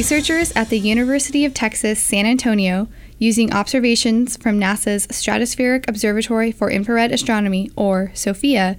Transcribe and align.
Researchers 0.00 0.50
at 0.52 0.70
the 0.70 0.78
University 0.78 1.44
of 1.44 1.52
Texas 1.52 2.00
San 2.00 2.24
Antonio, 2.24 2.88
using 3.18 3.52
observations 3.52 4.34
from 4.38 4.58
NASA's 4.58 5.06
Stratospheric 5.08 5.86
Observatory 5.86 6.50
for 6.50 6.70
Infrared 6.70 7.12
Astronomy, 7.12 7.70
or 7.76 8.10
SOFIA, 8.14 8.78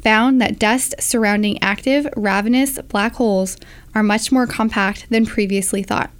found 0.00 0.40
that 0.40 0.60
dust 0.60 0.94
surrounding 1.00 1.60
active, 1.60 2.06
ravenous 2.16 2.78
black 2.82 3.14
holes 3.14 3.56
are 3.96 4.04
much 4.04 4.30
more 4.30 4.46
compact 4.46 5.10
than 5.10 5.26
previously 5.26 5.82
thought. 5.82 6.12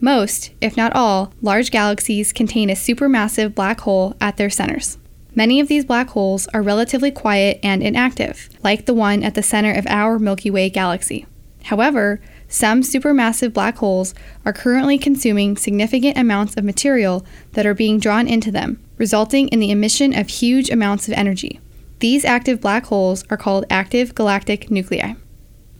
Most, 0.00 0.50
if 0.60 0.76
not 0.76 0.92
all, 0.92 1.32
large 1.40 1.70
galaxies 1.70 2.32
contain 2.32 2.70
a 2.70 2.74
supermassive 2.74 3.54
black 3.54 3.82
hole 3.82 4.16
at 4.20 4.38
their 4.38 4.50
centers. 4.50 4.98
Many 5.36 5.60
of 5.60 5.68
these 5.68 5.84
black 5.84 6.08
holes 6.08 6.48
are 6.48 6.62
relatively 6.62 7.12
quiet 7.12 7.60
and 7.62 7.80
inactive, 7.80 8.48
like 8.64 8.86
the 8.86 8.92
one 8.92 9.22
at 9.22 9.36
the 9.36 9.42
center 9.44 9.72
of 9.72 9.86
our 9.86 10.18
Milky 10.18 10.50
Way 10.50 10.68
galaxy. 10.68 11.26
However, 11.66 12.20
some 12.54 12.82
supermassive 12.82 13.52
black 13.52 13.78
holes 13.78 14.14
are 14.44 14.52
currently 14.52 14.96
consuming 14.96 15.56
significant 15.56 16.16
amounts 16.16 16.56
of 16.56 16.62
material 16.62 17.26
that 17.54 17.66
are 17.66 17.74
being 17.74 17.98
drawn 17.98 18.28
into 18.28 18.52
them, 18.52 18.80
resulting 18.96 19.48
in 19.48 19.58
the 19.58 19.72
emission 19.72 20.16
of 20.16 20.28
huge 20.28 20.70
amounts 20.70 21.08
of 21.08 21.14
energy. 21.14 21.58
These 21.98 22.24
active 22.24 22.60
black 22.60 22.86
holes 22.86 23.24
are 23.28 23.36
called 23.36 23.66
active 23.68 24.14
galactic 24.14 24.70
nuclei. 24.70 25.14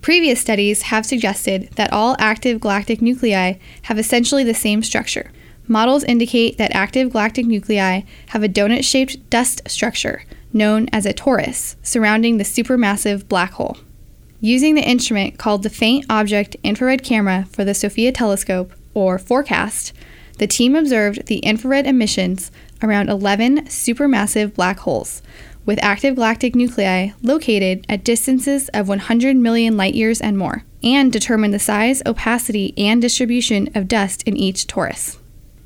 Previous 0.01 0.41
studies 0.41 0.83
have 0.83 1.07
suggested 1.07 1.71
that 1.77 1.93
all 1.93 2.17
active 2.19 2.61
galactic 2.61 3.01
nuclei 3.01 3.55
have 3.83 3.99
essentially 3.99 4.43
the 4.43 4.53
same 4.53 4.83
structure. 4.83 5.31
Models 5.69 6.03
indicate 6.03 6.59
that 6.59 6.75
active 6.75 7.13
galactic 7.13 7.47
nuclei 7.47 8.01
have 8.31 8.43
a 8.43 8.49
donut 8.49 8.85
shaped 8.85 9.31
dust 9.31 9.63
structure, 9.69 10.25
known 10.53 10.89
as 10.93 11.07
a 11.07 11.15
torus, 11.15 11.77
surrounding 11.85 12.39
the 12.39 12.45
supermassive 12.45 13.29
black 13.29 13.53
hole. 13.53 13.77
Using 14.45 14.75
the 14.75 14.87
instrument 14.87 15.39
called 15.39 15.63
the 15.63 15.71
Faint 15.71 16.05
Object 16.11 16.55
Infrared 16.63 17.03
Camera 17.03 17.47
for 17.51 17.65
the 17.65 17.73
SOFIA 17.73 18.13
telescope, 18.13 18.75
or 18.93 19.19
FORCAST, 19.19 19.95
the 20.37 20.47
team 20.47 20.77
observed 20.77 21.29
the 21.29 21.39
infrared 21.39 21.87
emissions 21.87 22.51
around 22.83 23.09
11 23.09 23.69
supermassive 23.69 24.53
black 24.53 24.81
holes, 24.81 25.23
with 25.65 25.83
active 25.83 26.17
galactic 26.17 26.55
nuclei 26.55 27.13
located 27.23 27.87
at 27.89 28.05
distances 28.05 28.69
of 28.75 28.87
100 28.87 29.35
million 29.35 29.79
light 29.79 29.95
years 29.95 30.21
and 30.21 30.37
more, 30.37 30.63
and 30.83 31.11
determined 31.11 31.55
the 31.55 31.59
size, 31.59 32.03
opacity, 32.05 32.75
and 32.77 33.01
distribution 33.01 33.71
of 33.75 33.89
dust 33.89 34.23
in 34.25 34.37
each 34.37 34.67
torus. 34.67 35.17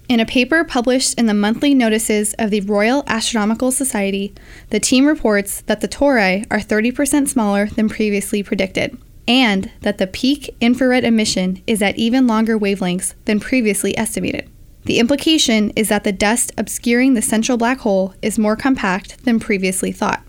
In 0.08 0.20
a 0.20 0.26
paper 0.26 0.64
published 0.64 1.18
in 1.18 1.26
the 1.26 1.34
monthly 1.34 1.74
notices 1.74 2.32
of 2.38 2.50
the 2.50 2.62
Royal 2.62 3.04
Astronomical 3.06 3.70
Society, 3.70 4.32
the 4.70 4.80
team 4.80 5.04
reports 5.04 5.60
that 5.62 5.82
the 5.82 5.88
tori 5.88 6.46
are 6.50 6.60
30% 6.60 7.28
smaller 7.28 7.66
than 7.66 7.90
previously 7.90 8.42
predicted, 8.42 8.96
and 9.26 9.70
that 9.82 9.98
the 9.98 10.06
peak 10.06 10.56
infrared 10.62 11.04
emission 11.04 11.62
is 11.66 11.82
at 11.82 11.98
even 11.98 12.26
longer 12.26 12.58
wavelengths 12.58 13.12
than 13.26 13.38
previously 13.38 13.96
estimated. 13.98 14.48
The 14.86 14.98
implication 14.98 15.70
is 15.76 15.90
that 15.90 16.04
the 16.04 16.12
dust 16.12 16.52
obscuring 16.56 17.12
the 17.12 17.20
central 17.20 17.58
black 17.58 17.80
hole 17.80 18.14
is 18.22 18.38
more 18.38 18.56
compact 18.56 19.24
than 19.26 19.38
previously 19.38 19.92
thought. 19.92 20.24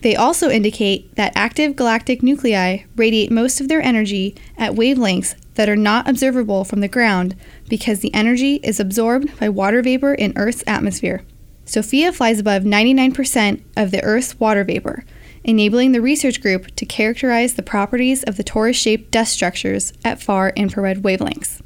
They 0.00 0.16
also 0.16 0.48
indicate 0.48 1.14
that 1.16 1.32
active 1.34 1.76
galactic 1.76 2.22
nuclei 2.22 2.84
radiate 2.96 3.30
most 3.30 3.60
of 3.60 3.68
their 3.68 3.82
energy 3.82 4.34
at 4.56 4.72
wavelengths 4.72 5.34
that 5.54 5.68
are 5.68 5.76
not 5.76 6.08
observable 6.08 6.64
from 6.64 6.80
the 6.80 6.88
ground 6.88 7.36
because 7.68 8.00
the 8.00 8.14
energy 8.14 8.56
is 8.56 8.80
absorbed 8.80 9.38
by 9.38 9.48
water 9.48 9.82
vapor 9.82 10.14
in 10.14 10.32
Earth's 10.36 10.64
atmosphere. 10.66 11.22
SOFIA 11.64 12.12
flies 12.12 12.40
above 12.40 12.62
99% 12.62 13.62
of 13.76 13.90
the 13.90 14.02
Earth's 14.02 14.38
water 14.40 14.64
vapor, 14.64 15.04
enabling 15.44 15.92
the 15.92 16.00
research 16.00 16.40
group 16.40 16.74
to 16.76 16.84
characterize 16.84 17.54
the 17.54 17.62
properties 17.62 18.22
of 18.24 18.36
the 18.36 18.44
torus 18.44 18.74
shaped 18.74 19.10
dust 19.10 19.32
structures 19.32 19.92
at 20.04 20.22
far 20.22 20.50
infrared 20.56 21.02
wavelengths. 21.02 21.60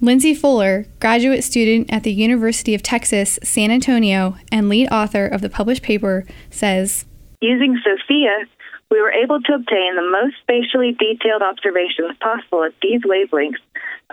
Lindsay 0.00 0.34
Fuller, 0.34 0.84
graduate 1.00 1.42
student 1.42 1.90
at 1.90 2.02
the 2.02 2.12
University 2.12 2.74
of 2.74 2.82
Texas, 2.82 3.38
San 3.42 3.70
Antonio, 3.70 4.36
and 4.52 4.68
lead 4.68 4.88
author 4.88 5.26
of 5.26 5.40
the 5.40 5.48
published 5.48 5.82
paper, 5.82 6.26
says 6.50 7.06
Using 7.40 7.80
SOFIA, 7.82 8.46
we 8.90 9.00
were 9.00 9.10
able 9.10 9.40
to 9.40 9.54
obtain 9.54 9.96
the 9.96 10.10
most 10.10 10.36
spatially 10.40 10.92
detailed 10.92 11.42
observations 11.42 12.16
possible 12.20 12.64
at 12.64 12.72
these 12.82 13.02
wavelengths, 13.02 13.62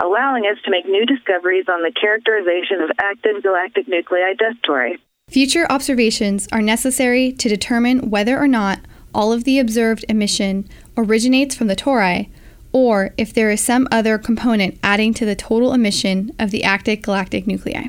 allowing 0.02 0.44
us 0.44 0.58
to 0.64 0.70
make 0.70 0.86
new 0.86 1.06
discoveries 1.06 1.68
on 1.68 1.82
the 1.82 1.92
characterization 1.92 2.80
of 2.80 2.90
active 2.98 3.42
galactic 3.42 3.86
nuclei 3.88 4.34
dust 4.34 4.58
tori. 4.64 4.98
Future 5.28 5.66
observations 5.70 6.48
are 6.52 6.60
necessary 6.60 7.32
to 7.32 7.48
determine 7.48 8.10
whether 8.10 8.38
or 8.38 8.48
not 8.48 8.80
all 9.14 9.32
of 9.32 9.44
the 9.44 9.58
observed 9.58 10.04
emission 10.08 10.68
originates 10.96 11.54
from 11.54 11.68
the 11.68 11.76
tori 11.76 12.30
or 12.74 13.14
if 13.16 13.32
there 13.32 13.50
is 13.50 13.60
some 13.60 13.86
other 13.92 14.18
component 14.18 14.78
adding 14.82 15.14
to 15.14 15.24
the 15.24 15.36
total 15.36 15.72
emission 15.72 16.32
of 16.40 16.50
the 16.50 16.64
active 16.64 17.00
galactic 17.00 17.46
nuclei. 17.46 17.86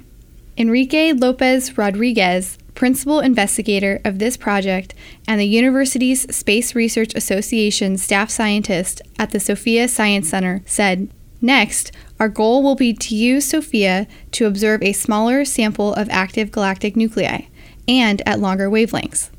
Enrique 0.57 1.11
Lopez 1.11 1.75
Rodriguez, 1.77 2.57
principal 2.75 3.19
investigator 3.19 3.99
of 4.03 4.19
this 4.19 4.37
project 4.37 4.93
and 5.27 5.39
the 5.39 5.47
Universities 5.47 6.35
Space 6.35 6.75
Research 6.75 7.15
Association 7.15 7.97
staff 7.97 8.29
scientist 8.29 9.01
at 9.17 9.31
the 9.31 9.39
SOFIA 9.39 9.87
Science 9.89 10.29
Center, 10.29 10.61
said, 10.65 11.09
Next, 11.41 11.91
our 12.19 12.29
goal 12.29 12.63
will 12.63 12.75
be 12.75 12.93
to 12.93 13.15
use 13.15 13.45
SOFIA 13.45 14.07
to 14.31 14.45
observe 14.45 14.81
a 14.83 14.93
smaller 14.93 15.45
sample 15.45 15.93
of 15.93 16.09
active 16.09 16.51
galactic 16.51 16.95
nuclei 16.95 17.45
and 17.87 18.21
at 18.27 18.39
longer 18.39 18.69
wavelengths. 18.69 19.29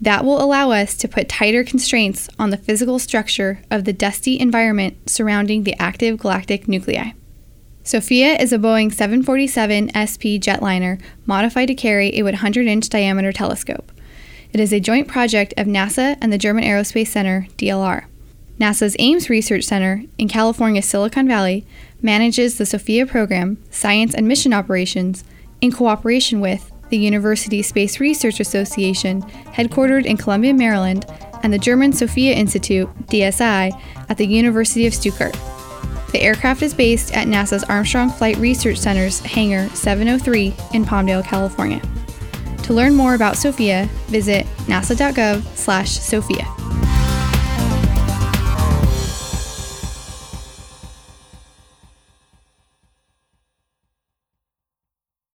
That 0.00 0.24
will 0.24 0.42
allow 0.42 0.70
us 0.70 0.96
to 0.98 1.08
put 1.08 1.28
tighter 1.28 1.64
constraints 1.64 2.28
on 2.38 2.50
the 2.50 2.56
physical 2.56 2.98
structure 2.98 3.60
of 3.70 3.84
the 3.84 3.92
dusty 3.92 4.38
environment 4.38 5.08
surrounding 5.08 5.62
the 5.62 5.74
active 5.80 6.18
galactic 6.18 6.68
nuclei. 6.68 7.12
SOFIA 7.86 8.34
is 8.40 8.52
a 8.52 8.58
Boeing 8.58 8.92
747 8.92 9.90
SP 9.94 10.42
jetliner 10.42 11.00
modified 11.24 11.68
to 11.68 11.74
carry 11.76 12.18
a 12.18 12.24
100 12.24 12.66
inch 12.66 12.88
diameter 12.88 13.30
telescope. 13.30 13.92
It 14.52 14.58
is 14.58 14.72
a 14.72 14.80
joint 14.80 15.06
project 15.06 15.54
of 15.56 15.68
NASA 15.68 16.18
and 16.20 16.32
the 16.32 16.36
German 16.36 16.64
Aerospace 16.64 17.06
Center, 17.06 17.46
DLR. 17.56 18.06
NASA's 18.58 18.96
Ames 18.98 19.30
Research 19.30 19.62
Center 19.62 20.02
in 20.18 20.26
California's 20.26 20.86
Silicon 20.86 21.28
Valley 21.28 21.64
manages 22.02 22.58
the 22.58 22.66
SOFIA 22.66 23.06
program, 23.06 23.62
science 23.70 24.16
and 24.16 24.26
mission 24.26 24.52
operations, 24.52 25.22
in 25.60 25.70
cooperation 25.70 26.40
with 26.40 26.72
the 26.88 26.98
University 26.98 27.62
Space 27.62 28.00
Research 28.00 28.40
Association, 28.40 29.22
headquartered 29.52 30.06
in 30.06 30.16
Columbia, 30.16 30.54
Maryland, 30.54 31.06
and 31.44 31.52
the 31.52 31.58
German 31.58 31.92
SOFIA 31.92 32.34
Institute, 32.34 32.88
DSI, 33.06 33.80
at 34.08 34.18
the 34.18 34.26
University 34.26 34.88
of 34.88 34.94
Stuttgart. 34.94 35.36
The 36.16 36.22
aircraft 36.22 36.62
is 36.62 36.72
based 36.72 37.14
at 37.14 37.26
NASA's 37.26 37.62
Armstrong 37.64 38.08
Flight 38.08 38.38
Research 38.38 38.78
Center's 38.78 39.20
Hangar 39.20 39.68
703 39.76 40.46
in 40.72 40.82
Palmdale, 40.82 41.22
California. 41.22 41.78
To 42.62 42.72
learn 42.72 42.94
more 42.94 43.14
about 43.14 43.36
SOFIA, 43.36 43.86
visit 44.06 44.46
nasa.gov/sofia. 44.66 46.65